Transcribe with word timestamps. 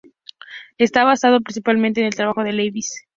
Estaba 0.79 1.09
basado 1.11 1.41
principalmente 1.41 1.99
en 1.99 2.07
el 2.07 2.15
trabajo 2.15 2.43
de 2.43 2.53
Leibniz. 2.53 3.05